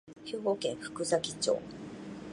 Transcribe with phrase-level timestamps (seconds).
[0.25, 1.61] 兵庫県福崎町